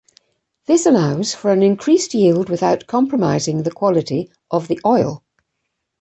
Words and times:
This 0.65 0.87
allows 0.87 1.35
for 1.35 1.51
an 1.51 1.61
increased 1.61 2.15
yield 2.15 2.49
without 2.49 2.87
compromising 2.87 3.61
the 3.61 3.69
quality 3.69 4.31
of 4.49 4.67
the 4.67 4.81
oil. 4.83 5.23